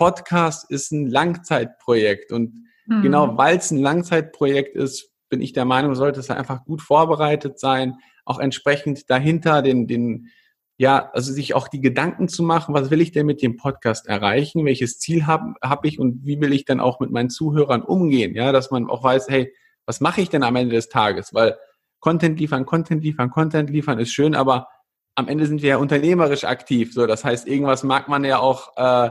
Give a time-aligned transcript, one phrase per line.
[0.00, 2.54] Podcast ist ein Langzeitprojekt und
[2.86, 3.02] mhm.
[3.02, 7.60] genau weil es ein Langzeitprojekt ist, bin ich der Meinung, sollte es einfach gut vorbereitet
[7.60, 10.28] sein, auch entsprechend dahinter den, den,
[10.78, 14.06] ja, also sich auch die Gedanken zu machen, was will ich denn mit dem Podcast
[14.06, 17.82] erreichen, welches Ziel habe hab ich und wie will ich dann auch mit meinen Zuhörern
[17.82, 19.52] umgehen, ja, dass man auch weiß, hey,
[19.84, 21.58] was mache ich denn am Ende des Tages, weil
[21.98, 24.68] Content liefern, Content liefern, Content liefern ist schön, aber
[25.14, 26.94] am Ende sind wir ja unternehmerisch aktiv.
[26.94, 29.10] So, das heißt, irgendwas mag man ja auch äh,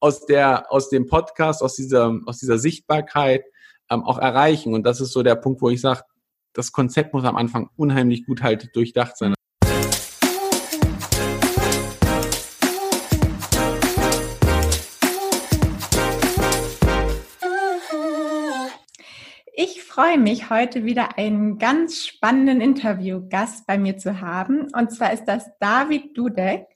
[0.00, 3.44] aus der aus dem Podcast, aus dieser aus dieser Sichtbarkeit
[3.90, 4.74] ähm, auch erreichen.
[4.74, 6.02] Und das ist so der Punkt, wo ich sage,
[6.52, 9.34] das Konzept muss am Anfang unheimlich gut halt durchdacht sein.
[19.82, 24.68] Freue mich, heute wieder einen ganz spannenden Interviewgast bei mir zu haben.
[24.72, 26.66] Und zwar ist das David Dudek.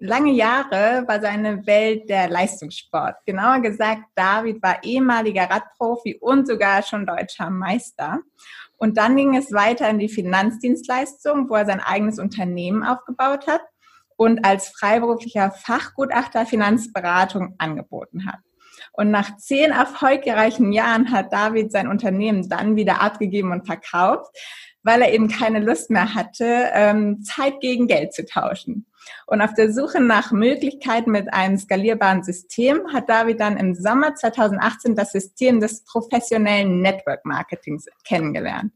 [0.00, 3.16] Lange Jahre war seine Welt der Leistungssport.
[3.26, 8.20] Genauer gesagt, David war ehemaliger Radprofi und sogar schon deutscher Meister.
[8.76, 13.62] Und dann ging es weiter in die Finanzdienstleistung, wo er sein eigenes Unternehmen aufgebaut hat
[14.16, 18.40] und als freiberuflicher Fachgutachter Finanzberatung angeboten hat.
[18.96, 24.30] Und nach zehn erfolgreichen Jahren hat David sein Unternehmen dann wieder abgegeben und verkauft,
[24.84, 28.86] weil er eben keine Lust mehr hatte, ähm, Zeit gegen Geld zu tauschen.
[29.26, 34.14] Und auf der Suche nach Möglichkeiten mit einem skalierbaren System hat David dann im Sommer
[34.14, 38.72] 2018 das System des professionellen Network Marketings kennengelernt,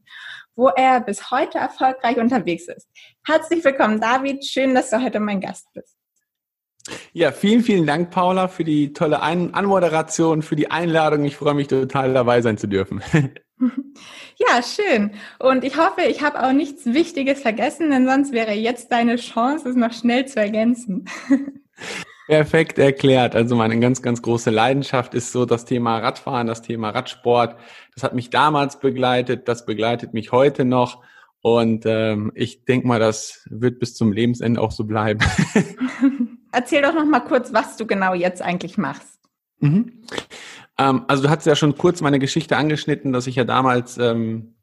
[0.55, 2.89] wo er bis heute erfolgreich unterwegs ist.
[3.25, 4.43] Herzlich willkommen, David.
[4.45, 5.95] Schön, dass du heute mein Gast bist.
[7.13, 11.25] Ja, vielen, vielen Dank, Paula, für die tolle Ein Anmoderation, für die Einladung.
[11.25, 13.01] Ich freue mich total dabei sein zu dürfen.
[14.37, 15.11] Ja, schön.
[15.37, 19.67] Und ich hoffe, ich habe auch nichts Wichtiges vergessen, denn sonst wäre jetzt deine Chance,
[19.67, 21.09] es noch schnell zu ergänzen.
[22.27, 23.35] Perfekt erklärt.
[23.35, 27.57] Also meine ganz, ganz große Leidenschaft ist so das Thema Radfahren, das Thema Radsport.
[27.95, 31.03] Das hat mich damals begleitet, das begleitet mich heute noch.
[31.41, 35.19] Und ähm, ich denke mal, das wird bis zum Lebensende auch so bleiben.
[36.51, 39.19] Erzähl doch noch mal kurz, was du genau jetzt eigentlich machst.
[39.59, 40.03] Mhm.
[40.77, 44.55] Ähm, also du hast ja schon kurz meine Geschichte angeschnitten, dass ich ja damals ähm,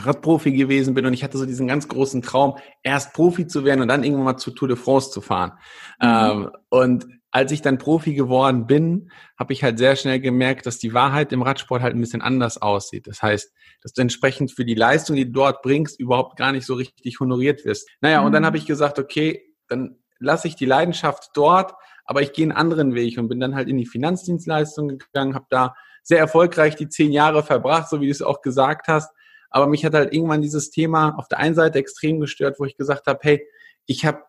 [0.00, 3.82] Radprofi gewesen bin und ich hatte so diesen ganz großen Traum, erst Profi zu werden
[3.82, 5.52] und dann irgendwann mal zu Tour de France zu fahren.
[6.00, 6.08] Mhm.
[6.08, 10.78] Ähm, und als ich dann Profi geworden bin, habe ich halt sehr schnell gemerkt, dass
[10.78, 13.06] die Wahrheit im Radsport halt ein bisschen anders aussieht.
[13.06, 13.52] Das heißt,
[13.82, 17.20] dass du entsprechend für die Leistung, die du dort bringst, überhaupt gar nicht so richtig
[17.20, 17.88] honoriert wirst.
[18.00, 18.26] Naja, mhm.
[18.26, 18.46] und dann mhm.
[18.46, 21.74] habe ich gesagt, okay, dann lasse ich die Leidenschaft dort,
[22.04, 25.46] aber ich gehe einen anderen Weg und bin dann halt in die Finanzdienstleistung gegangen, habe
[25.50, 29.12] da sehr erfolgreich die zehn Jahre verbracht, so wie du es auch gesagt hast.
[29.50, 32.76] Aber mich hat halt irgendwann dieses Thema auf der einen Seite extrem gestört, wo ich
[32.76, 33.46] gesagt habe, hey,
[33.86, 34.22] ich habe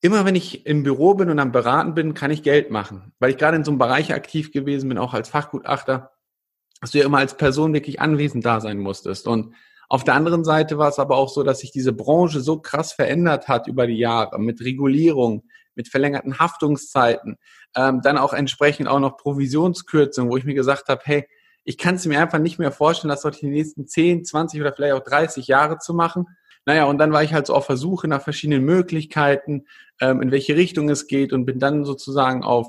[0.00, 3.30] immer wenn ich im Büro bin und am Beraten bin, kann ich Geld machen, weil
[3.30, 6.12] ich gerade in so einem Bereich aktiv gewesen bin, auch als Fachgutachter,
[6.80, 9.26] dass du ja immer als Person wirklich anwesend da sein musstest.
[9.26, 9.54] Und
[9.90, 12.92] auf der anderen Seite war es aber auch so, dass sich diese Branche so krass
[12.92, 15.42] verändert hat über die Jahre mit Regulierung,
[15.74, 17.38] mit verlängerten Haftungszeiten,
[17.74, 21.28] ähm, dann auch entsprechend auch noch Provisionskürzungen, wo ich mir gesagt habe, hey,
[21.64, 24.72] ich kann es mir einfach nicht mehr vorstellen, das dort die nächsten 10, 20 oder
[24.72, 26.26] vielleicht auch 30 Jahre zu machen.
[26.66, 29.66] Naja, und dann war ich halt so auf Versuche nach verschiedenen Möglichkeiten,
[30.00, 32.68] ähm, in welche Richtung es geht und bin dann sozusagen auf,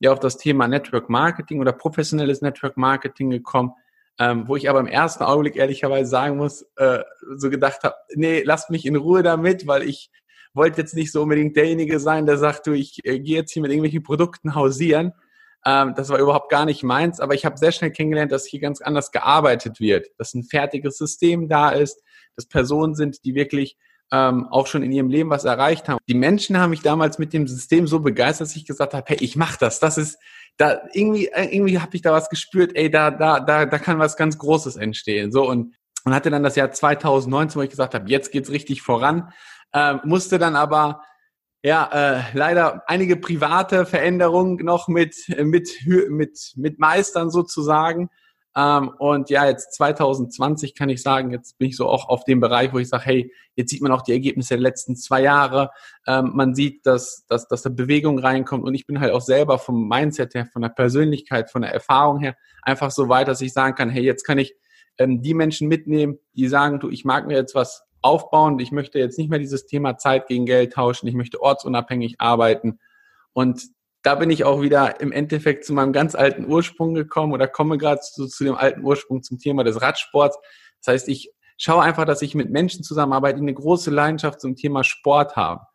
[0.00, 3.70] ja, auf das Thema Network Marketing oder professionelles Network Marketing gekommen,
[4.18, 7.00] ähm, wo ich aber im ersten Augenblick ehrlicherweise sagen muss, äh,
[7.36, 10.10] so gedacht habe, nee, lasst mich in Ruhe damit, weil ich
[10.54, 13.62] wollte jetzt nicht so unbedingt derjenige sein, der sagt, du, ich äh, gehe jetzt hier
[13.62, 15.12] mit irgendwelchen Produkten hausieren.
[15.66, 18.60] Ähm, das war überhaupt gar nicht meins, aber ich habe sehr schnell kennengelernt, dass hier
[18.60, 22.02] ganz anders gearbeitet wird, dass ein fertiges System da ist,
[22.36, 23.76] dass Personen sind, die wirklich
[24.12, 25.98] ähm, auch schon in ihrem Leben was erreicht haben.
[26.08, 29.18] Die Menschen haben mich damals mit dem System so begeistert, dass ich gesagt habe, hey,
[29.20, 29.80] ich mach das.
[29.80, 30.18] Das ist
[30.56, 32.72] da irgendwie äh, irgendwie habe ich da was gespürt.
[32.74, 35.32] Ey, da da da da kann was ganz Großes entstehen.
[35.32, 35.74] So und
[36.04, 39.32] und hatte dann das Jahr 2019, wo ich gesagt habe, jetzt geht's richtig voran.
[39.72, 41.02] Ähm, musste dann aber
[41.62, 45.68] ja äh, leider einige private Veränderungen noch mit mit
[46.08, 48.08] mit mit meistern sozusagen
[48.56, 52.40] ähm, und ja, jetzt 2020 kann ich sagen, jetzt bin ich so auch auf dem
[52.40, 55.70] Bereich, wo ich sage, hey, jetzt sieht man auch die Ergebnisse der letzten zwei Jahre.
[56.06, 58.64] Ähm, man sieht, dass, dass, dass da Bewegung reinkommt.
[58.64, 62.18] Und ich bin halt auch selber vom Mindset her, von der Persönlichkeit, von der Erfahrung
[62.20, 64.54] her einfach so weit, dass ich sagen kann, hey, jetzt kann ich
[64.96, 68.58] ähm, die Menschen mitnehmen, die sagen, du, ich mag mir jetzt was aufbauen.
[68.58, 71.08] Ich möchte jetzt nicht mehr dieses Thema Zeit gegen Geld tauschen.
[71.08, 72.78] Ich möchte ortsunabhängig arbeiten.
[73.34, 73.64] Und
[74.06, 77.76] da bin ich auch wieder im Endeffekt zu meinem ganz alten Ursprung gekommen oder komme
[77.76, 80.38] gerade zu, zu dem alten Ursprung zum Thema des Radsports.
[80.78, 84.54] Das heißt, ich schaue einfach, dass ich mit Menschen zusammenarbeite, die eine große Leidenschaft zum
[84.54, 85.66] Thema Sport haben.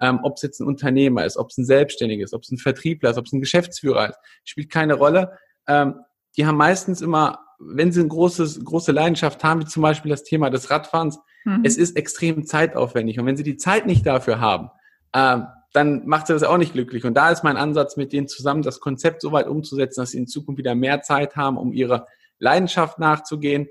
[0.00, 2.58] Ähm, ob es jetzt ein Unternehmer ist, ob es ein Selbstständiger ist, ob es ein
[2.58, 5.38] Vertriebler ist, ob es ein Geschäftsführer ist, spielt keine Rolle.
[5.68, 6.00] Ähm,
[6.36, 10.24] die haben meistens immer, wenn sie eine große, große Leidenschaft haben, wie zum Beispiel das
[10.24, 11.60] Thema des Radfahrens, mhm.
[11.62, 13.20] es ist extrem zeitaufwendig.
[13.20, 14.70] Und wenn sie die Zeit nicht dafür haben,
[15.14, 15.46] ähm,
[15.76, 17.04] dann macht sie das auch nicht glücklich.
[17.04, 20.18] Und da ist mein Ansatz, mit denen zusammen das Konzept so weit umzusetzen, dass sie
[20.18, 22.06] in Zukunft wieder mehr Zeit haben, um ihrer
[22.38, 23.68] Leidenschaft nachzugehen.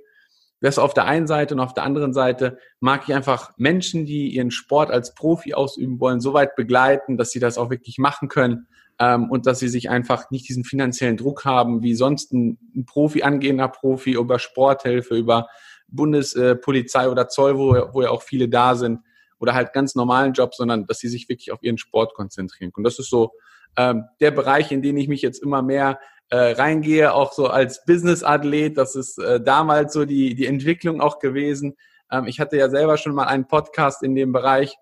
[0.62, 4.30] Das auf der einen Seite und auf der anderen Seite mag ich einfach Menschen, die
[4.30, 8.30] ihren Sport als Profi ausüben wollen, so weit begleiten, dass sie das auch wirklich machen
[8.30, 8.68] können
[9.00, 12.86] ähm, und dass sie sich einfach nicht diesen finanziellen Druck haben, wie sonst ein, ein
[12.86, 15.48] Profi, angehender Profi über Sporthilfe, über
[15.88, 19.00] Bundespolizei oder Zoll, wo, wo ja auch viele da sind,
[19.46, 22.72] oder halt ganz normalen Job, sondern dass sie sich wirklich auf ihren Sport konzentrieren.
[22.76, 23.32] Und das ist so
[23.78, 26.00] ähm, der Bereich, in den ich mich jetzt immer mehr
[26.30, 28.76] äh, reingehe, auch so als Business-Athlet.
[28.76, 31.76] Das ist äh, damals so die, die Entwicklung auch gewesen.
[32.12, 34.76] Ähm, ich hatte ja selber schon mal einen Podcast in dem Bereich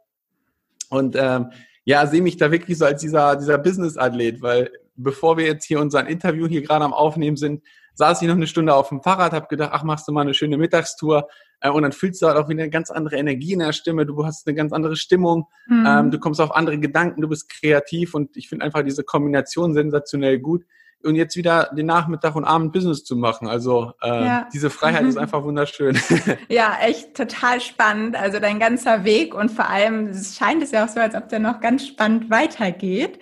[0.89, 1.51] und ähm,
[1.83, 5.81] ja, sehe mich da wirklich so als dieser, dieser Business-Athlet, weil bevor wir jetzt hier
[5.81, 7.63] unser Interview hier gerade am Aufnehmen sind,
[7.95, 10.33] saß ich noch eine Stunde auf dem Fahrrad, habe gedacht, ach, machst du mal eine
[10.33, 11.27] schöne Mittagstour
[11.71, 14.25] und dann fühlst du halt auch wieder eine ganz andere Energie in der Stimme, du
[14.25, 15.85] hast eine ganz andere Stimmung, mhm.
[15.87, 19.73] ähm, du kommst auf andere Gedanken, du bist kreativ und ich finde einfach diese Kombination
[19.73, 20.65] sensationell gut.
[21.05, 23.45] Und jetzt wieder den Nachmittag und Abend Business zu machen.
[23.45, 24.49] Also äh, ja.
[24.53, 25.99] diese Freiheit ist einfach wunderschön.
[26.47, 28.15] Ja, echt total spannend.
[28.15, 31.39] Also dein ganzer Weg und vor allem scheint es ja auch so, als ob der
[31.39, 33.19] noch ganz spannend weitergeht.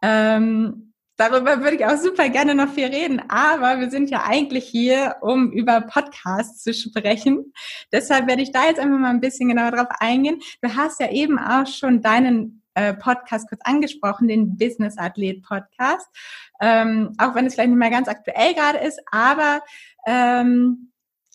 [0.00, 0.89] Ähm,
[1.20, 5.16] Darüber würde ich auch super gerne noch viel reden, aber wir sind ja eigentlich hier,
[5.20, 7.52] um über Podcasts zu sprechen.
[7.92, 10.40] Deshalb werde ich da jetzt einfach mal ein bisschen genauer drauf eingehen.
[10.62, 16.08] Du hast ja eben auch schon deinen äh, Podcast kurz angesprochen, den Business Athlet Podcast.
[16.58, 19.60] Ähm, auch wenn es vielleicht nicht mehr ganz aktuell gerade ist, aber
[20.06, 20.90] ähm,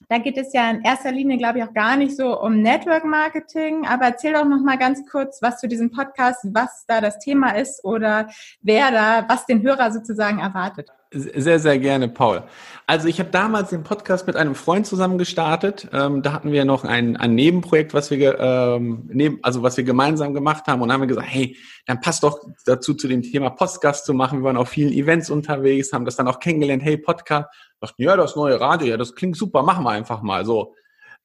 [0.09, 3.05] da geht es ja in erster Linie, glaube ich, auch gar nicht so um Network
[3.05, 3.85] Marketing.
[3.87, 7.51] Aber erzähl doch noch mal ganz kurz was zu diesem Podcast, was da das Thema
[7.51, 8.27] ist oder
[8.61, 10.89] wer da, was den Hörer sozusagen erwartet.
[11.11, 12.43] Sehr, sehr gerne, Paul.
[12.87, 15.87] Also ich habe damals den Podcast mit einem Freund zusammen gestartet.
[15.93, 19.85] Ähm, da hatten wir noch ein, ein Nebenprojekt, was wir ähm, neben, also was wir
[19.85, 21.55] gemeinsam gemacht haben und haben wir gesagt, hey,
[21.85, 24.39] dann passt doch dazu zu dem Thema Podcast zu machen.
[24.39, 26.83] Wir waren auf vielen Events unterwegs, haben das dann auch kennengelernt.
[26.83, 27.47] Hey, Podcast,
[27.85, 30.75] dachten, ja, das neue Radio, ja, das klingt super, machen wir einfach mal so.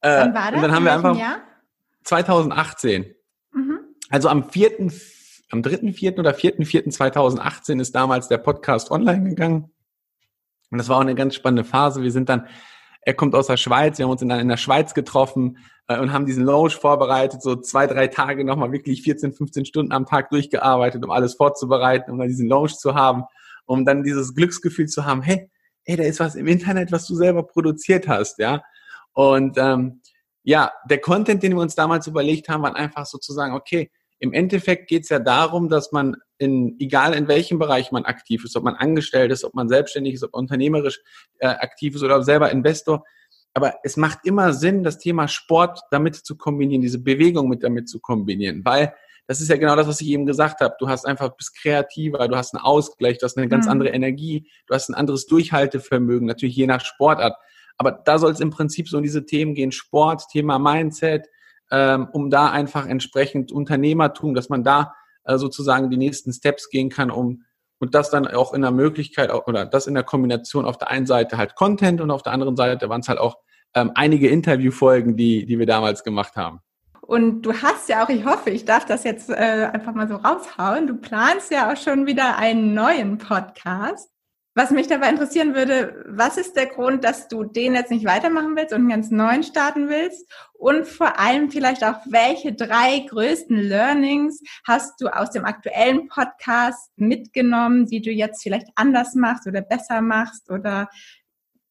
[0.00, 0.54] Äh, Wann war das?
[0.54, 1.40] Und dann haben wir einfach Jahr?
[2.04, 3.14] 2018.
[3.52, 3.78] Mhm.
[4.08, 4.92] Also am vierten,
[5.50, 9.70] am dritten, vierten oder vierten, vierten 2018 ist damals der Podcast online gegangen.
[10.70, 12.02] Und das war auch eine ganz spannende Phase.
[12.02, 12.46] Wir sind dann,
[13.02, 15.58] er kommt aus der Schweiz, wir haben uns dann in der Schweiz getroffen
[15.88, 19.92] äh, und haben diesen Lounge vorbereitet, so zwei, drei Tage nochmal wirklich 14, 15 Stunden
[19.92, 23.24] am Tag durchgearbeitet, um alles vorzubereiten, um dann diesen Lounge zu haben,
[23.66, 25.50] um dann dieses Glücksgefühl zu haben, hey,
[25.84, 28.62] hey, da ist was im Internet, was du selber produziert hast, ja.
[29.12, 30.00] Und ähm,
[30.42, 34.88] ja, der Content, den wir uns damals überlegt haben, war einfach sozusagen, okay, im Endeffekt
[34.88, 38.64] geht es ja darum, dass man in, egal in welchem Bereich man aktiv ist, ob
[38.64, 41.00] man angestellt ist, ob man selbstständig ist, ob man unternehmerisch
[41.38, 43.04] äh, aktiv ist oder selber Investor,
[43.54, 47.88] aber es macht immer Sinn, das Thema Sport damit zu kombinieren, diese Bewegung mit damit
[47.88, 48.94] zu kombinieren, weil
[49.30, 50.74] das ist ja genau das, was ich eben gesagt habe.
[50.80, 53.70] Du hast einfach, bist kreativer, du hast einen Ausgleich, du hast eine ganz mhm.
[53.70, 57.36] andere Energie, du hast ein anderes Durchhaltevermögen, natürlich je nach Sportart.
[57.78, 61.28] Aber da soll es im Prinzip so in diese Themen gehen, Sport, Thema Mindset,
[61.70, 66.88] ähm, um da einfach entsprechend Unternehmertum, dass man da äh, sozusagen die nächsten Steps gehen
[66.88, 67.44] kann, um
[67.78, 71.06] und das dann auch in der Möglichkeit oder das in der Kombination auf der einen
[71.06, 73.36] Seite halt Content und auf der anderen Seite waren es halt auch
[73.74, 76.62] ähm, einige Interviewfolgen, die, die wir damals gemacht haben.
[77.10, 80.14] Und du hast ja auch, ich hoffe, ich darf das jetzt äh, einfach mal so
[80.14, 84.08] raushauen, du planst ja auch schon wieder einen neuen Podcast.
[84.54, 88.54] Was mich dabei interessieren würde, was ist der Grund, dass du den jetzt nicht weitermachen
[88.54, 90.24] willst und einen ganz neuen starten willst?
[90.52, 96.92] Und vor allem vielleicht auch, welche drei größten Learnings hast du aus dem aktuellen Podcast
[96.94, 100.88] mitgenommen, die du jetzt vielleicht anders machst oder besser machst oder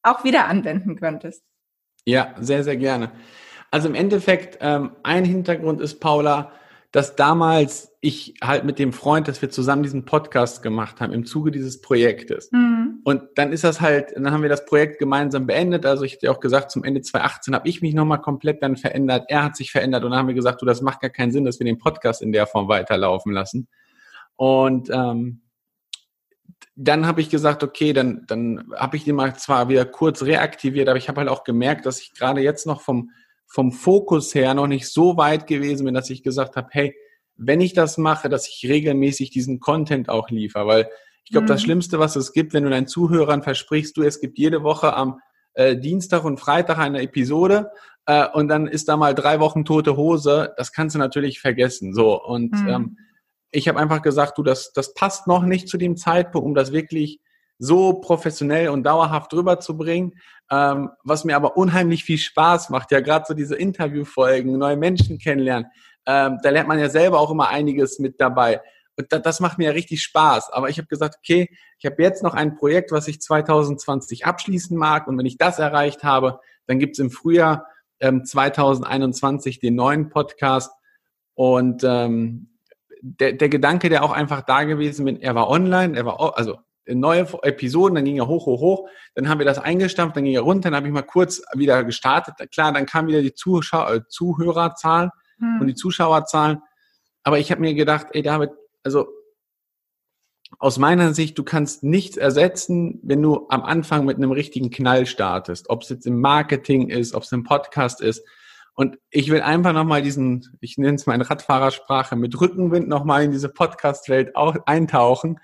[0.02, 1.42] auch wieder anwenden könntest?
[2.04, 3.10] Ja, sehr, sehr gerne.
[3.70, 6.52] Also im Endeffekt, ähm, ein Hintergrund ist, Paula,
[6.92, 11.24] dass damals ich halt mit dem Freund, dass wir zusammen diesen Podcast gemacht haben im
[11.24, 12.50] Zuge dieses Projektes.
[12.50, 13.00] Mhm.
[13.04, 15.86] Und dann ist das halt, dann haben wir das Projekt gemeinsam beendet.
[15.86, 19.26] Also ich hatte auch gesagt, zum Ende 2018 habe ich mich nochmal komplett dann verändert.
[19.28, 21.44] Er hat sich verändert und dann haben wir gesagt, du, das macht gar keinen Sinn,
[21.44, 23.68] dass wir den Podcast in der Form weiterlaufen lassen.
[24.34, 25.42] Und ähm,
[26.74, 30.88] dann habe ich gesagt, okay, dann, dann habe ich den mal zwar wieder kurz reaktiviert,
[30.88, 33.10] aber ich habe halt auch gemerkt, dass ich gerade jetzt noch vom
[33.50, 36.96] vom Fokus her noch nicht so weit gewesen bin, dass ich gesagt habe, hey,
[37.36, 40.90] wenn ich das mache, dass ich regelmäßig diesen Content auch liefere, weil
[41.24, 41.48] ich glaube, mhm.
[41.48, 44.94] das Schlimmste, was es gibt, wenn du deinen Zuhörern versprichst, du, es gibt jede Woche
[44.94, 45.20] am
[45.54, 47.70] äh, Dienstag und Freitag eine Episode
[48.06, 51.92] äh, und dann ist da mal drei Wochen tote Hose, das kannst du natürlich vergessen.
[51.92, 52.68] So und mhm.
[52.68, 52.98] ähm,
[53.50, 56.70] ich habe einfach gesagt, du, das, das passt noch nicht zu dem Zeitpunkt, um das
[56.70, 57.18] wirklich
[57.60, 60.14] so professionell und dauerhaft rüberzubringen,
[60.50, 62.90] ähm, was mir aber unheimlich viel Spaß macht.
[62.90, 65.70] Ja, gerade so diese Interviewfolgen, neue Menschen kennenlernen,
[66.06, 68.62] ähm, da lernt man ja selber auch immer einiges mit dabei.
[68.96, 70.50] Und das, das macht mir ja richtig Spaß.
[70.50, 74.76] Aber ich habe gesagt, okay, ich habe jetzt noch ein Projekt, was ich 2020 abschließen
[74.76, 75.06] mag.
[75.06, 77.66] Und wenn ich das erreicht habe, dann gibt's im Frühjahr
[78.00, 80.72] ähm, 2021 den neuen Podcast.
[81.34, 82.48] Und ähm,
[83.02, 86.58] der, der Gedanke, der auch einfach da gewesen bin, er war online, er war, also
[86.98, 90.34] neue Episoden, dann ging er hoch, hoch, hoch, dann haben wir das eingestampft, dann ging
[90.34, 92.34] er runter, dann habe ich mal kurz wieder gestartet.
[92.50, 95.60] Klar, dann kam wieder die Zuschau äh, Zuhörerzahl hm.
[95.60, 96.58] und die Zuschauerzahlen.
[97.22, 98.50] Aber ich habe mir gedacht, ey David,
[98.82, 99.08] also
[100.58, 105.06] aus meiner Sicht, du kannst nichts ersetzen, wenn du am Anfang mit einem richtigen Knall
[105.06, 105.70] startest.
[105.70, 108.24] Ob es jetzt im Marketing ist, ob es im Podcast ist.
[108.74, 113.24] Und ich will einfach nochmal diesen, ich nenne es mal in Radfahrersprache, mit Rückenwind nochmal
[113.24, 114.34] in diese Podcast-Welt
[114.66, 115.38] eintauchen,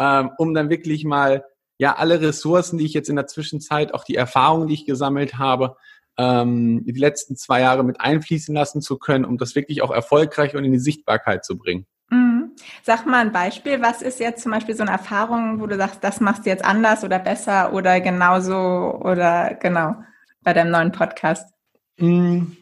[0.00, 1.44] ähm, um dann wirklich mal
[1.78, 5.38] ja alle Ressourcen, die ich jetzt in der Zwischenzeit, auch die Erfahrungen, die ich gesammelt
[5.38, 5.76] habe,
[6.18, 10.56] ähm, die letzten zwei Jahre mit einfließen lassen zu können, um das wirklich auch erfolgreich
[10.56, 11.86] und in die Sichtbarkeit zu bringen.
[12.10, 12.52] Mhm.
[12.82, 13.80] Sag mal ein Beispiel.
[13.80, 16.64] Was ist jetzt zum Beispiel so eine Erfahrung, wo du sagst, das machst du jetzt
[16.64, 18.56] anders oder besser oder genauso
[19.02, 19.96] oder genau
[20.42, 21.54] bei deinem neuen Podcast?
[21.98, 22.56] Mhm.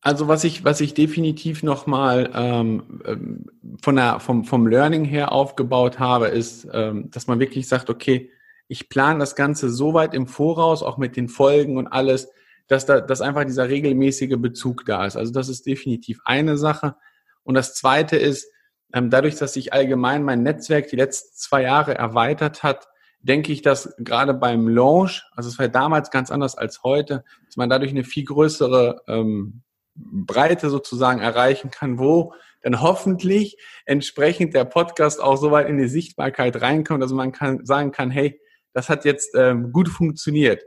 [0.00, 3.46] Also was ich, was ich definitiv nochmal ähm, ähm,
[3.82, 8.30] von der, vom, vom Learning her aufgebaut habe, ist, ähm, dass man wirklich sagt, okay,
[8.68, 12.28] ich plane das Ganze so weit im Voraus, auch mit den Folgen und alles,
[12.68, 15.16] dass da, dass einfach dieser regelmäßige Bezug da ist.
[15.16, 16.94] Also das ist definitiv eine Sache.
[17.42, 18.46] Und das zweite ist,
[18.92, 22.88] ähm, dadurch, dass sich allgemein mein Netzwerk die letzten zwei Jahre erweitert hat,
[23.20, 27.56] denke ich, dass gerade beim Launch, also es war damals ganz anders als heute, dass
[27.56, 29.62] man dadurch eine viel größere ähm,
[29.98, 35.88] Breite sozusagen erreichen kann, wo dann hoffentlich entsprechend der Podcast auch so weit in die
[35.88, 38.40] Sichtbarkeit reinkommt, dass man kann, sagen kann, hey,
[38.72, 40.62] das hat jetzt ähm, gut funktioniert.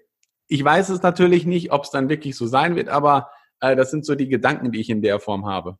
[0.47, 3.91] Ich weiß es natürlich nicht, ob es dann wirklich so sein wird, aber äh, das
[3.91, 5.77] sind so die Gedanken, die ich in der Form habe.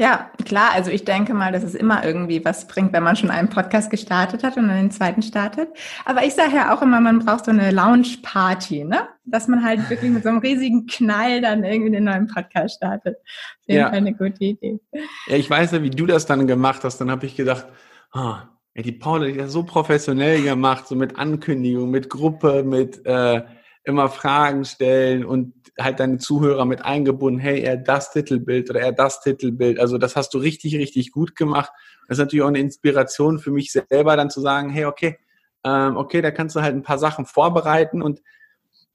[0.00, 0.70] Ja, klar.
[0.72, 3.90] Also ich denke mal, dass es immer irgendwie was bringt, wenn man schon einen Podcast
[3.90, 5.68] gestartet hat und dann den zweiten startet.
[6.06, 9.08] Aber ich sage ja auch immer, man braucht so eine Lounge-Party, ne?
[9.26, 13.18] Dass man halt wirklich mit so einem riesigen Knall dann irgendwie den neuen Podcast startet.
[13.18, 13.88] Auf jeden ja.
[13.90, 14.80] Fall eine gute Idee.
[15.26, 16.98] Ja, ich weiß ja, wie du das dann gemacht hast.
[16.98, 17.66] Dann habe ich gedacht,
[18.14, 18.36] oh,
[18.74, 23.42] ja, die Paula, die hat so professionell gemacht, so mit Ankündigung, mit Gruppe, mit äh,
[23.84, 28.92] immer Fragen stellen und halt deine Zuhörer mit eingebunden, hey, er das Titelbild oder er
[28.92, 29.80] das Titelbild.
[29.80, 31.72] Also das hast du richtig, richtig gut gemacht.
[32.06, 35.18] Das ist natürlich auch eine Inspiration für mich selber, dann zu sagen, hey, okay,
[35.64, 38.20] ähm, okay, da kannst du halt ein paar Sachen vorbereiten und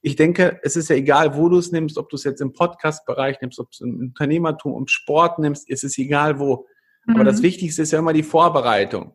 [0.02, 2.54] ich denke, es ist ja egal, wo du es nimmst, ob du es jetzt im
[2.54, 6.68] Podcast-Bereich nimmst, ob du es im Unternehmertum, im Sport nimmst, ist es egal wo.
[7.06, 7.16] Mhm.
[7.16, 9.14] Aber das Wichtigste ist ja immer die Vorbereitung.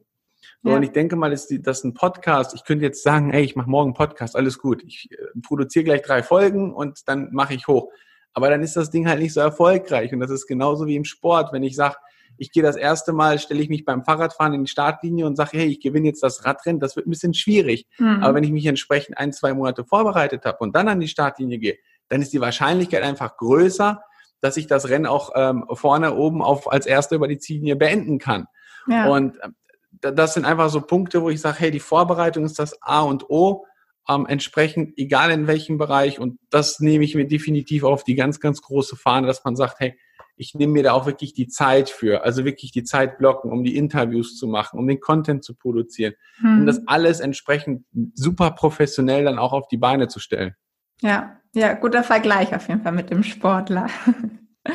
[0.62, 0.76] So, ja.
[0.76, 3.56] Und ich denke mal, dass, die, dass ein Podcast, ich könnte jetzt sagen, ey, ich
[3.56, 4.82] mache morgen einen Podcast, alles gut.
[4.84, 7.90] Ich äh, produziere gleich drei Folgen und dann mache ich hoch.
[8.34, 10.12] Aber dann ist das Ding halt nicht so erfolgreich.
[10.12, 11.52] Und das ist genauso wie im Sport.
[11.52, 11.96] Wenn ich sage,
[12.36, 15.58] ich gehe das erste Mal, stelle ich mich beim Fahrradfahren in die Startlinie und sage,
[15.58, 17.86] hey, ich gewinne jetzt das Radrennen, das wird ein bisschen schwierig.
[17.98, 18.22] Mhm.
[18.22, 21.58] Aber wenn ich mich entsprechend ein, zwei Monate vorbereitet habe und dann an die Startlinie
[21.58, 24.02] gehe, dann ist die Wahrscheinlichkeit einfach größer,
[24.40, 28.18] dass ich das Rennen auch ähm, vorne oben auf als Erster über die Ziellinie beenden
[28.18, 28.46] kann.
[28.86, 29.08] Ja.
[29.08, 29.54] Und ähm,
[29.92, 33.28] das sind einfach so Punkte, wo ich sage, hey, die Vorbereitung ist das A und
[33.28, 33.66] O.
[34.08, 36.18] Ähm, entsprechend, egal in welchem Bereich.
[36.18, 39.78] Und das nehme ich mir definitiv auf die ganz, ganz große Fahne, dass man sagt,
[39.78, 39.98] hey,
[40.40, 43.62] ich nehme mir da auch wirklich die Zeit für, also wirklich die Zeit blocken, um
[43.62, 46.60] die Interviews zu machen, um den Content zu produzieren, hm.
[46.60, 50.54] um das alles entsprechend super professionell dann auch auf die Beine zu stellen.
[51.02, 53.88] Ja, ja, guter Vergleich auf jeden Fall mit dem Sportler.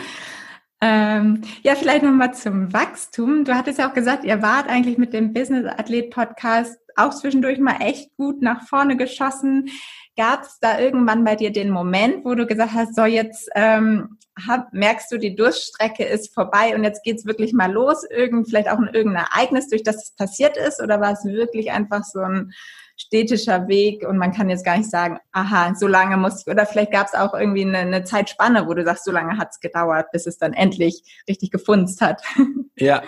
[0.82, 3.46] Ähm, ja, vielleicht nochmal zum Wachstum.
[3.46, 7.60] Du hattest ja auch gesagt, ihr wart eigentlich mit dem Business Athlet Podcast auch zwischendurch
[7.60, 9.70] mal echt gut nach vorne geschossen.
[10.18, 14.18] Gab es da irgendwann bei dir den Moment, wo du gesagt hast, so jetzt ähm,
[14.48, 18.04] hab, merkst du, die Durststrecke ist vorbei und jetzt geht's wirklich mal los?
[18.10, 20.82] Irgend, vielleicht auch ein irgendein Ereignis, durch das es passiert ist?
[20.82, 22.52] Oder war es wirklich einfach so ein
[22.98, 26.66] stetischer Weg und man kann jetzt gar nicht sagen, aha, so lange muss ich, oder
[26.66, 29.60] vielleicht gab es auch irgendwie eine, eine, Zeitspanne, wo du sagst, so lange hat es
[29.60, 32.22] gedauert, bis es dann endlich richtig gefunzt hat.
[32.78, 33.04] Ja,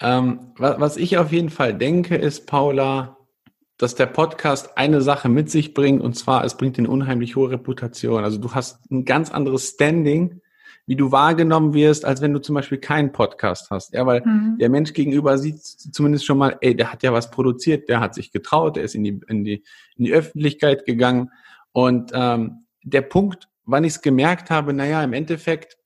[0.00, 3.16] ähm, was, was ich auf jeden Fall denke, ist, Paula,
[3.76, 7.50] dass der Podcast eine Sache mit sich bringt, und zwar, es bringt eine unheimlich hohe
[7.50, 8.24] Reputation.
[8.24, 10.40] Also du hast ein ganz anderes Standing
[10.88, 13.92] wie du wahrgenommen wirst, als wenn du zum Beispiel keinen Podcast hast.
[13.92, 14.56] Ja, weil mhm.
[14.58, 18.14] der Mensch gegenüber sieht zumindest schon mal, ey, der hat ja was produziert, der hat
[18.14, 19.62] sich getraut, der ist in die, in die,
[19.96, 21.30] in die Öffentlichkeit gegangen.
[21.72, 25.76] Und ähm, der Punkt, wann ich es gemerkt habe, naja, im Endeffekt,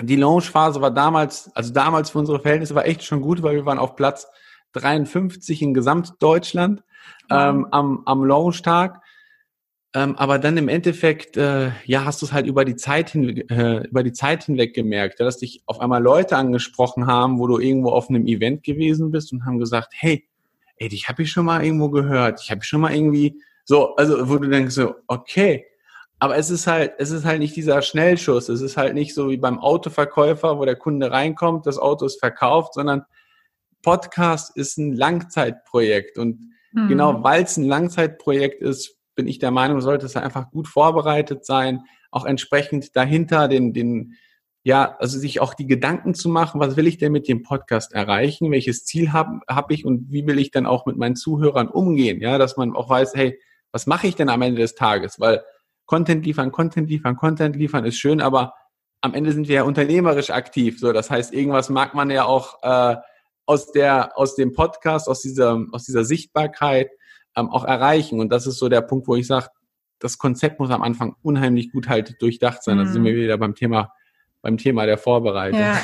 [0.00, 3.66] die Launchphase war damals, also damals für unsere Verhältnisse war echt schon gut, weil wir
[3.66, 4.26] waren auf Platz
[4.72, 6.82] 53 in Gesamtdeutschland
[7.30, 9.01] ähm, am, am Launchtag.
[9.94, 13.48] Ähm, aber dann im Endeffekt, äh, ja, hast du es halt über die Zeit hin,
[13.50, 17.46] äh, über die Zeit hinweg gemerkt, ja, dass dich auf einmal Leute angesprochen haben, wo
[17.46, 20.26] du irgendwo auf einem Event gewesen bist und haben gesagt, hey,
[20.76, 24.28] ey, dich habe ich schon mal irgendwo gehört, ich habe schon mal irgendwie so, also
[24.30, 25.66] wo du denkst so, okay,
[26.22, 28.48] aber es ist halt, es ist halt nicht dieser Schnellschuss.
[28.48, 32.20] Es ist halt nicht so wie beim Autoverkäufer, wo der Kunde reinkommt, das Auto ist
[32.20, 33.04] verkauft, sondern
[33.82, 36.18] Podcast ist ein Langzeitprojekt.
[36.18, 36.38] Und
[36.70, 36.86] mhm.
[36.86, 41.44] genau weil es ein Langzeitprojekt ist, bin ich der Meinung, sollte es einfach gut vorbereitet
[41.44, 44.14] sein, auch entsprechend dahinter den, den,
[44.64, 47.92] ja, also sich auch die Gedanken zu machen, was will ich denn mit dem Podcast
[47.92, 49.84] erreichen, welches Ziel habe hab ich?
[49.84, 53.14] Und wie will ich dann auch mit meinen Zuhörern umgehen, ja, dass man auch weiß,
[53.14, 53.38] hey,
[53.72, 55.42] was mache ich denn am Ende des Tages, weil
[55.86, 58.54] Content liefern, Content liefern, Content liefern ist schön, aber
[59.00, 60.78] am Ende sind wir ja unternehmerisch aktiv.
[60.78, 62.96] So, das heißt, irgendwas mag man ja auch äh,
[63.46, 66.90] aus der aus dem Podcast, aus dieser aus dieser Sichtbarkeit
[67.36, 68.20] ähm, auch erreichen.
[68.20, 69.48] Und das ist so der Punkt, wo ich sage,
[69.98, 72.76] das Konzept muss am Anfang unheimlich gut halt durchdacht sein.
[72.76, 72.84] Mhm.
[72.84, 73.92] Da sind wir wieder beim Thema
[74.42, 75.60] beim Thema der Vorbereitung.
[75.60, 75.78] Ja.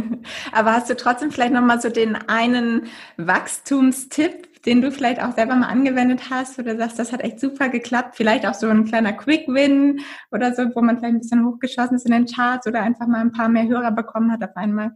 [0.52, 5.56] Aber hast du trotzdem vielleicht nochmal so den einen Wachstumstipp, den du vielleicht auch selber
[5.56, 8.14] mal angewendet hast, wo du sagst, das hat echt super geklappt?
[8.16, 12.06] Vielleicht auch so ein kleiner Quick-Win oder so, wo man vielleicht ein bisschen hochgeschossen ist
[12.06, 14.92] in den Charts oder einfach mal ein paar mehr Hörer bekommen hat auf einmal.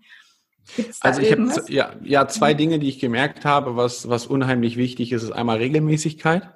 [1.01, 5.13] Also ich habe ja, ja zwei Dinge, die ich gemerkt habe, was, was unheimlich wichtig
[5.13, 6.51] ist, ist einmal Regelmäßigkeit.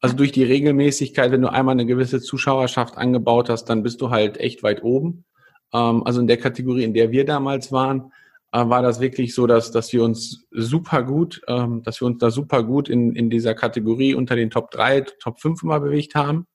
[0.00, 4.10] Also durch die Regelmäßigkeit, wenn du einmal eine gewisse Zuschauerschaft angebaut hast, dann bist du
[4.10, 5.24] halt echt weit oben.
[5.72, 8.12] Ähm, also in der Kategorie, in der wir damals waren,
[8.52, 12.18] äh, war das wirklich so, dass, dass wir uns super gut, ähm, dass wir uns
[12.18, 16.14] da super gut in, in dieser Kategorie unter den Top 3, Top 5 immer bewegt
[16.14, 16.46] haben.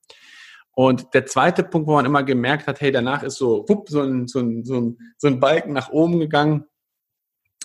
[0.72, 4.02] Und der zweite Punkt, wo man immer gemerkt hat, hey, danach ist so, wupp, so
[4.02, 6.66] ein, so ein, so ein, so ein Balken nach oben gegangen,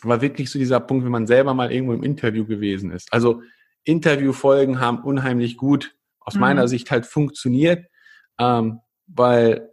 [0.03, 3.11] war wirklich so dieser Punkt, wenn man selber mal irgendwo im Interview gewesen ist.
[3.11, 3.41] Also
[3.83, 6.41] Interviewfolgen haben unheimlich gut aus mhm.
[6.41, 7.87] meiner Sicht halt funktioniert,
[8.39, 9.69] ähm, weil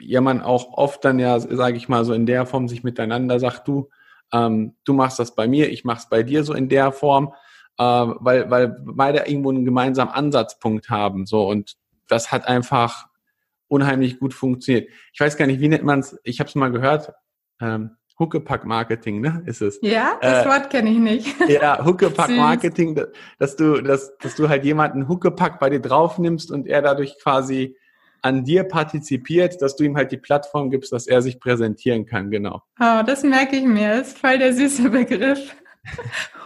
[0.00, 3.38] ja man auch oft dann ja, sage ich mal, so in der Form sich miteinander
[3.38, 3.88] sagt, du,
[4.32, 7.32] ähm, du machst das bei mir, ich mach's bei dir so in der Form,
[7.78, 11.26] äh, weil, weil beide irgendwo einen gemeinsamen Ansatzpunkt haben.
[11.26, 11.76] So und
[12.08, 13.06] das hat einfach
[13.68, 14.90] unheimlich gut funktioniert.
[15.12, 17.12] Ich weiß gar nicht, wie nennt man es, ich habe es mal gehört,
[17.60, 19.42] ähm, Huckepack-Marketing, ne?
[19.46, 19.78] Ist es?
[19.82, 21.34] Ja, das äh, Wort kenne ich nicht.
[21.48, 23.00] Ja, Huckepack-Marketing,
[23.38, 27.18] dass du, dass, dass du halt jemanden Huckepack bei dir drauf nimmst und er dadurch
[27.20, 27.76] quasi
[28.22, 32.30] an dir partizipiert, dass du ihm halt die Plattform gibst, dass er sich präsentieren kann,
[32.30, 32.62] genau.
[32.80, 35.56] Oh, das merke ich mir, das ist voll der süße Begriff.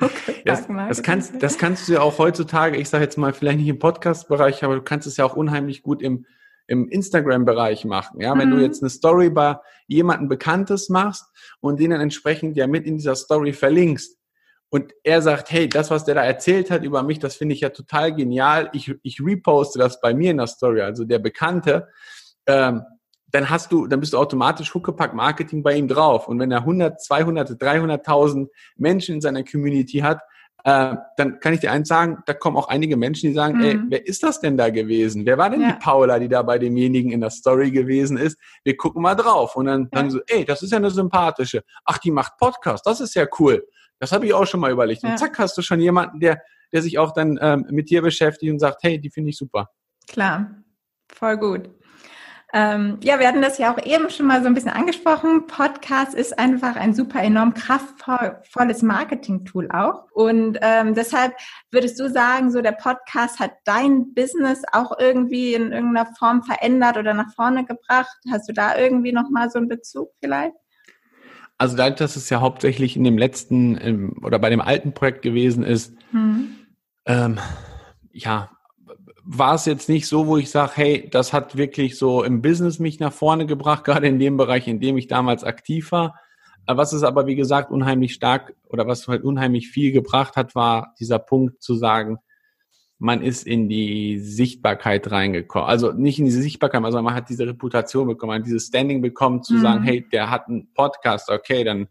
[0.00, 3.58] okay, das, das, kannst, das kannst du ja auch heutzutage, ich sage jetzt mal vielleicht
[3.58, 6.24] nicht im Podcast-Bereich, aber du kannst es ja auch unheimlich gut im,
[6.66, 8.20] im Instagram-Bereich machen.
[8.20, 8.56] Ja, wenn mhm.
[8.56, 11.24] du jetzt eine Story bei jemandem Bekanntes machst
[11.60, 14.16] und den dann entsprechend ja mit in dieser Story verlinkst,
[14.68, 17.60] und er sagt, hey, das, was der da erzählt hat über mich, das finde ich
[17.60, 18.68] ja total genial.
[18.72, 21.88] Ich, ich reposte das bei mir in der Story, also der Bekannte.
[22.46, 22.82] Ähm,
[23.28, 26.26] dann hast du, dann bist du automatisch Huckepack Marketing bei ihm drauf.
[26.28, 30.20] Und wenn er 100, 200, 300.000 Menschen in seiner Community hat,
[30.66, 33.64] äh, dann kann ich dir eins sagen, da kommen auch einige Menschen, die sagen, mhm.
[33.64, 35.24] ey, wer ist das denn da gewesen?
[35.24, 35.70] Wer war denn ja.
[35.70, 38.36] die Paula, die da bei demjenigen in der Story gewesen ist?
[38.64, 39.54] Wir gucken mal drauf.
[39.54, 39.98] Und dann ja.
[39.98, 41.62] sagen so, ey, das ist ja eine sympathische.
[41.84, 43.64] Ach, die macht Podcast, das ist ja cool.
[44.00, 45.04] Das habe ich auch schon mal überlegt.
[45.04, 45.10] Ja.
[45.10, 48.50] Und zack, hast du schon jemanden, der, der sich auch dann ähm, mit dir beschäftigt
[48.50, 49.70] und sagt, hey, die finde ich super.
[50.08, 50.50] Klar,
[51.06, 51.70] voll gut.
[52.58, 55.46] Ähm, ja, wir hatten das ja auch eben schon mal so ein bisschen angesprochen.
[55.46, 60.10] Podcast ist einfach ein super enorm kraftvolles Marketing-Tool auch.
[60.12, 61.34] Und ähm, deshalb
[61.70, 66.96] würdest du sagen, so der Podcast hat dein Business auch irgendwie in irgendeiner Form verändert
[66.96, 68.16] oder nach vorne gebracht?
[68.32, 70.54] Hast du da irgendwie nochmal so einen Bezug vielleicht?
[71.58, 75.62] Also dadurch, dass es ja hauptsächlich in dem letzten oder bei dem alten Projekt gewesen
[75.62, 76.56] ist, mhm.
[77.04, 77.38] ähm,
[78.12, 78.55] ja,
[79.28, 82.78] war es jetzt nicht so, wo ich sage, hey, das hat wirklich so im Business
[82.78, 86.14] mich nach vorne gebracht, gerade in dem Bereich, in dem ich damals aktiv war.
[86.68, 90.94] Was es aber, wie gesagt, unheimlich stark oder was halt unheimlich viel gebracht hat, war
[90.98, 92.18] dieser Punkt zu sagen,
[92.98, 95.68] man ist in die Sichtbarkeit reingekommen.
[95.68, 99.02] Also nicht in diese Sichtbarkeit, also man hat diese Reputation bekommen, man hat dieses Standing
[99.02, 99.62] bekommen, zu mhm.
[99.62, 101.88] sagen, hey, der hat einen Podcast, okay, dann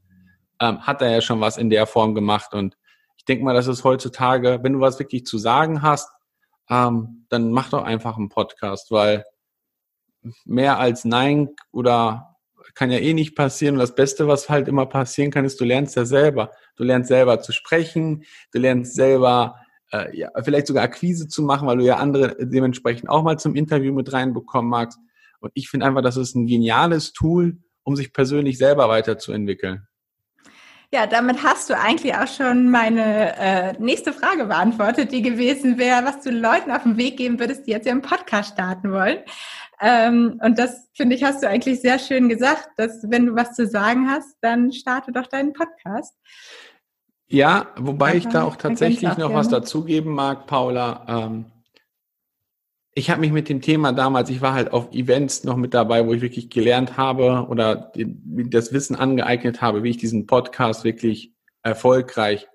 [0.60, 2.54] ähm, hat er ja schon was in der Form gemacht.
[2.54, 2.76] Und
[3.18, 6.10] ich denke mal, das ist heutzutage, wenn du was wirklich zu sagen hast,
[6.70, 9.26] ähm, dann mach doch einfach einen Podcast, weil
[10.46, 12.36] mehr als Nein oder
[12.74, 13.76] kann ja eh nicht passieren.
[13.76, 16.52] Und das Beste, was halt immer passieren kann, ist, du lernst ja selber.
[16.76, 19.56] Du lernst selber zu sprechen, du lernst selber
[19.92, 23.56] äh, ja, vielleicht sogar Akquise zu machen, weil du ja andere dementsprechend auch mal zum
[23.56, 25.00] Interview mit reinbekommen magst.
[25.40, 29.88] Und ich finde einfach, das ist ein geniales Tool, um sich persönlich selber weiterzuentwickeln.
[30.96, 36.06] Ja, damit hast du eigentlich auch schon meine äh, nächste Frage beantwortet, die gewesen wäre,
[36.06, 39.18] was du Leuten auf den Weg geben würdest, die jetzt ihren Podcast starten wollen.
[39.82, 43.56] Ähm, und das, finde ich, hast du eigentlich sehr schön gesagt, dass wenn du was
[43.56, 46.16] zu sagen hast, dann starte doch deinen Podcast.
[47.28, 49.36] Ja, wobei ich da auch tatsächlich auch noch gerne.
[49.36, 51.06] was dazugeben mag, Paula.
[51.10, 51.46] Ähm,
[52.98, 56.08] ich habe mich mit dem Thema damals, ich war halt auf Events noch mit dabei,
[56.08, 61.34] wo ich wirklich gelernt habe oder das Wissen angeeignet habe, wie ich diesen Podcast wirklich
[61.62, 62.48] erfolgreich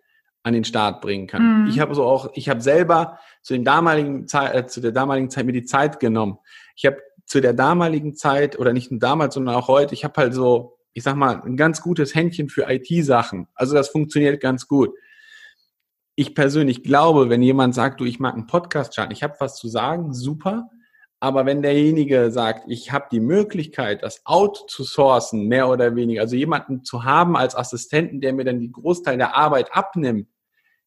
[0.43, 1.65] an den Start bringen kann.
[1.65, 1.69] Mhm.
[1.69, 5.29] Ich habe so auch, ich habe selber zu den damaligen Zeit, äh, zu der damaligen
[5.29, 6.39] Zeit mir die Zeit genommen.
[6.75, 10.15] Ich habe zu der damaligen Zeit oder nicht nur damals, sondern auch heute, ich habe
[10.19, 13.47] halt so, ich sag mal, ein ganz gutes Händchen für IT-Sachen.
[13.55, 14.91] Also das funktioniert ganz gut
[16.21, 19.57] ich persönlich glaube, wenn jemand sagt, du, ich mag einen Podcast starten, ich habe was
[19.57, 20.69] zu sagen, super.
[21.19, 26.21] Aber wenn derjenige sagt, ich habe die Möglichkeit, das out zu sourcen, mehr oder weniger,
[26.21, 30.29] also jemanden zu haben als Assistenten, der mir dann die Großteil der Arbeit abnimmt,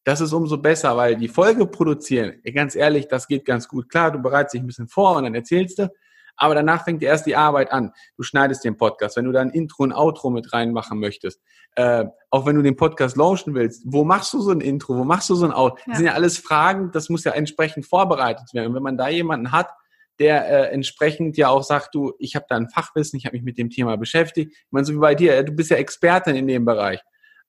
[0.03, 3.89] das ist umso besser, weil die Folge produzieren, ganz ehrlich, das geht ganz gut.
[3.89, 5.89] Klar, du bereitest dich ein bisschen vor und dann erzählst du,
[6.35, 7.91] aber danach fängt erst die Arbeit an.
[8.17, 11.41] Du schneidest den Podcast, wenn du da ein Intro und Outro mit reinmachen möchtest.
[11.75, 15.03] Äh, auch wenn du den Podcast launchen willst, wo machst du so ein Intro, wo
[15.03, 15.77] machst du so ein Outro?
[15.77, 15.83] Ja.
[15.87, 18.69] Das sind ja alles Fragen, das muss ja entsprechend vorbereitet werden.
[18.69, 19.69] Und wenn man da jemanden hat,
[20.19, 23.43] der äh, entsprechend ja auch sagt, du, ich habe da ein Fachwissen, ich habe mich
[23.43, 24.51] mit dem Thema beschäftigt.
[24.51, 27.01] Ich meine, so wie bei dir, du bist ja Expertin in dem Bereich.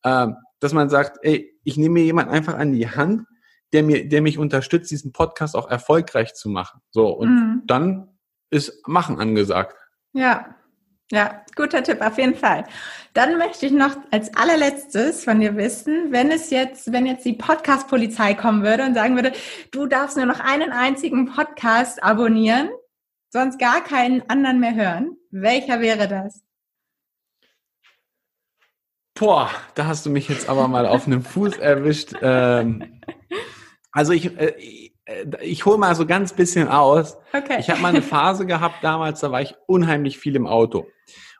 [0.05, 3.27] Ähm, dass man sagt, ey, ich nehme mir jemanden einfach an die Hand,
[3.75, 6.81] der mir, der mich unterstützt, diesen Podcast auch erfolgreich zu machen.
[6.91, 7.63] So, und mhm.
[7.67, 8.14] dann
[8.51, 9.77] ist Machen angesagt.
[10.13, 10.55] Ja,
[11.11, 12.65] ja, guter Tipp, auf jeden Fall.
[13.13, 17.35] Dann möchte ich noch als allerletztes von dir wissen, wenn es jetzt, wenn jetzt die
[17.35, 19.33] Podcast-Polizei kommen würde und sagen würde,
[19.71, 22.71] du darfst nur noch einen einzigen Podcast abonnieren,
[23.29, 26.43] sonst gar keinen anderen mehr hören, welcher wäre das?
[29.15, 32.15] Boah, da hast du mich jetzt aber mal auf einem Fuß erwischt.
[32.21, 33.01] Ähm,
[33.93, 34.93] also ich, äh,
[35.43, 37.17] ich hole mal so ganz bisschen aus.
[37.33, 37.59] Okay.
[37.61, 40.87] Ich habe mal eine Phase gehabt damals, da war ich unheimlich viel im Auto.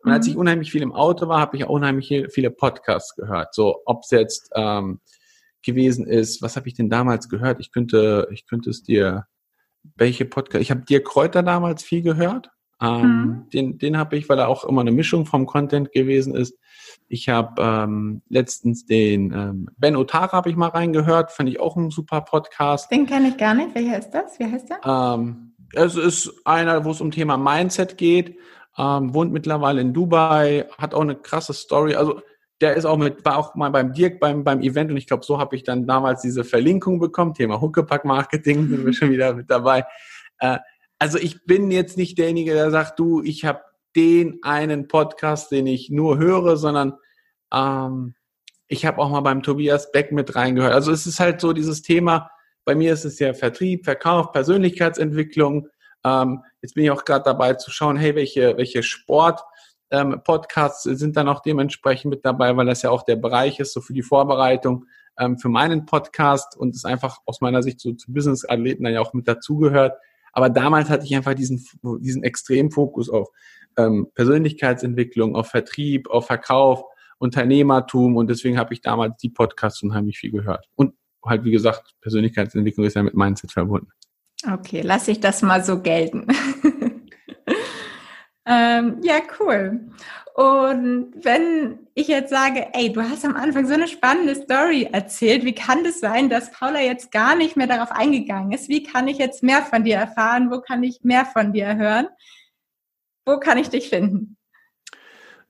[0.03, 0.41] Und als ich mhm.
[0.41, 3.55] unheimlich viel im Auto war, habe ich auch unheimlich viele Podcasts gehört.
[3.55, 5.01] So, ob es jetzt ähm,
[5.63, 7.59] gewesen ist, was habe ich denn damals gehört?
[7.61, 9.27] Ich könnte, ich könnte es dir,
[9.97, 10.63] welche Podcast?
[10.63, 12.51] Ich habe dir Kräuter damals viel gehört.
[12.81, 13.51] Ähm, mhm.
[13.53, 16.59] Den, den habe ich, weil er auch immer eine Mischung vom Content gewesen ist.
[17.09, 21.77] Ich habe ähm, letztens den ähm, Ben Otara habe ich mal reingehört, fand ich auch
[21.77, 22.91] ein super Podcast.
[22.91, 23.75] Den kenne ich gar nicht.
[23.75, 24.39] Welcher ist das?
[24.39, 24.81] Wie heißt der?
[24.85, 28.39] Ähm, es ist einer, wo es um Thema Mindset geht.
[28.77, 31.95] Ähm, wohnt mittlerweile in Dubai, hat auch eine krasse Story.
[31.95, 32.21] Also
[32.61, 35.25] der ist auch mit, war auch mal beim Dirk beim, beim Event und ich glaube,
[35.25, 37.35] so habe ich dann damals diese Verlinkung bekommen.
[37.35, 39.85] Thema Huckepack-Marketing sind wir schon wieder mit dabei.
[40.39, 40.59] Äh,
[40.99, 43.61] also ich bin jetzt nicht derjenige, der sagt, du, ich habe
[43.97, 46.95] den einen Podcast, den ich nur höre, sondern
[47.53, 48.15] ähm,
[48.69, 50.73] ich habe auch mal beim Tobias Beck mit reingehört.
[50.73, 52.31] Also es ist halt so dieses Thema,
[52.65, 55.69] bei mir ist es ja Vertrieb, Verkauf, Persönlichkeitsentwicklung.
[56.05, 59.43] Ähm, jetzt bin ich auch gerade dabei zu schauen, hey, welche, welche Sport
[59.91, 63.73] ähm, Podcasts sind dann auch dementsprechend mit dabei, weil das ja auch der Bereich ist,
[63.73, 64.87] so für die Vorbereitung
[65.19, 69.01] ähm, für meinen Podcast und es einfach aus meiner Sicht so zu Business-Athleten dann ja
[69.01, 69.97] auch mit dazugehört.
[70.35, 71.65] Aber damals hatte ich einfach diesen,
[72.01, 73.29] diesen extremen Fokus auf
[73.77, 76.83] ähm, Persönlichkeitsentwicklung, auf Vertrieb, auf Verkauf,
[77.19, 80.67] Unternehmertum und deswegen habe ich damals die Podcasts unheimlich viel gehört.
[80.75, 80.95] Und
[81.25, 83.89] halt, wie gesagt, Persönlichkeitsentwicklung ist ja mit Mindset verbunden.
[84.53, 86.27] Okay, lasse ich das mal so gelten.
[88.47, 89.81] Ähm, ja, cool.
[90.35, 95.45] Und wenn ich jetzt sage, ey, du hast am Anfang so eine spannende Story erzählt,
[95.45, 98.69] wie kann das sein, dass Paula jetzt gar nicht mehr darauf eingegangen ist?
[98.69, 100.51] Wie kann ich jetzt mehr von dir erfahren?
[100.51, 102.09] Wo kann ich mehr von dir hören?
[103.25, 104.37] Wo kann ich dich finden?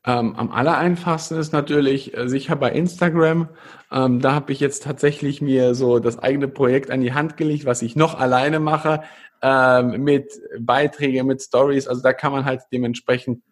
[0.07, 3.49] Ähm, am allereinfachsten ist natürlich äh, sicher bei Instagram.
[3.91, 7.65] Ähm, da habe ich jetzt tatsächlich mir so das eigene Projekt an die Hand gelegt,
[7.65, 9.03] was ich noch alleine mache,
[9.47, 11.87] ähm, mit Beiträgen, mit Stories.
[11.87, 13.43] Also da kann man halt dementsprechend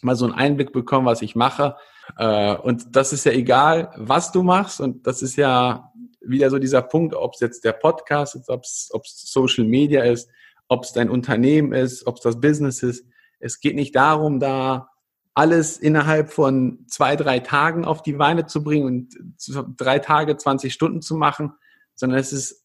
[0.00, 1.76] mal so einen Einblick bekommen, was ich mache.
[2.16, 4.80] Äh, und das ist ja egal, was du machst.
[4.80, 8.62] Und das ist ja wieder so dieser Punkt, ob es jetzt der Podcast ist, ob
[8.64, 10.30] es Social Media ist,
[10.68, 13.04] ob es dein Unternehmen ist, ob es das Business ist.
[13.40, 14.88] Es geht nicht darum, da
[15.34, 19.14] alles innerhalb von zwei, drei Tagen auf die Beine zu bringen und
[19.76, 21.52] drei Tage, 20 Stunden zu machen,
[21.94, 22.59] sondern es ist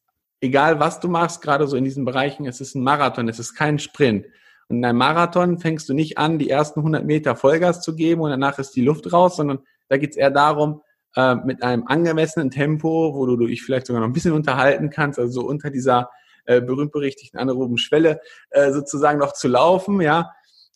[0.45, 3.55] egal, was du machst, gerade so in diesen Bereichen, es ist ein Marathon, es ist
[3.55, 4.25] kein Sprint.
[4.67, 8.21] Und in einem Marathon fängst du nicht an, die ersten 100 Meter Vollgas zu geben
[8.21, 10.81] und danach ist die Luft raus, sondern da geht es eher darum,
[11.15, 15.19] äh, mit einem angemessenen Tempo, wo du dich vielleicht sogar noch ein bisschen unterhalten kannst,
[15.19, 16.09] also so unter dieser
[16.45, 20.31] äh, berühmt-berichtigten anaeroben Schwelle äh, sozusagen noch zu laufen, ja,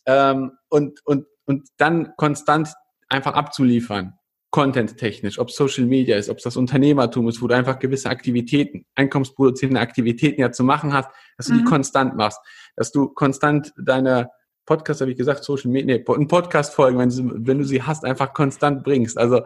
[0.06, 2.72] ähm, und, und und dann konstant
[3.08, 4.14] einfach abzuliefern,
[4.50, 8.84] content-technisch, ob Social Media ist, ob es das Unternehmertum ist, wo du einfach gewisse Aktivitäten,
[8.96, 11.58] einkommensproduzierende Aktivitäten ja zu machen hast, dass du mhm.
[11.58, 12.40] die konstant machst,
[12.76, 14.30] dass du konstant deine
[14.66, 18.82] Podcast, habe ich gesagt, Social Media, nee, Podcast-Folgen, wenn, wenn du sie hast, einfach konstant
[18.82, 19.18] bringst.
[19.18, 19.42] Also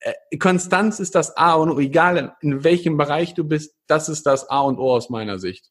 [0.00, 4.26] äh, Konstanz ist das A und O, egal in welchem Bereich du bist, das ist
[4.26, 5.70] das A und O aus meiner Sicht.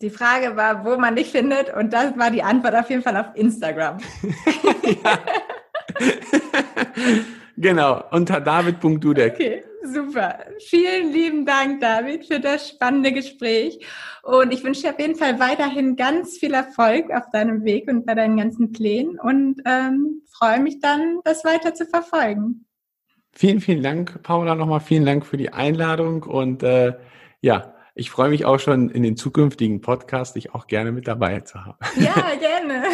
[0.00, 3.16] Die Frage war, wo man dich findet und das war die Antwort auf jeden Fall
[3.16, 3.98] auf Instagram.
[7.56, 9.34] genau, unter david.dudek.
[9.34, 10.38] Okay, super.
[10.68, 13.84] Vielen lieben Dank, David, für das spannende Gespräch.
[14.22, 18.06] Und ich wünsche dir auf jeden Fall weiterhin ganz viel Erfolg auf deinem Weg und
[18.06, 22.64] bei deinen ganzen Plänen und ähm, freue mich dann, das weiter zu verfolgen.
[23.34, 26.94] Vielen, vielen Dank, Paula, nochmal vielen Dank für die Einladung und äh,
[27.40, 31.40] ja, ich freue mich auch schon in den zukünftigen Podcast, dich auch gerne mit dabei
[31.40, 31.78] zu haben.
[31.96, 32.84] Ja, gerne.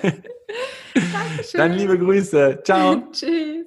[0.94, 1.58] Dankeschön.
[1.58, 2.60] Dann liebe Grüße.
[2.64, 3.02] Ciao.
[3.12, 3.66] Tschüss.